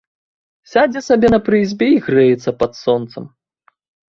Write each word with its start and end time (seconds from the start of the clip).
Сядзе 0.71 1.03
сабе 1.09 1.27
на 1.35 1.39
прызбе 1.49 1.91
й 1.91 2.01
грэецца 2.07 2.55
пад 2.63 2.71
сонца. 2.83 3.17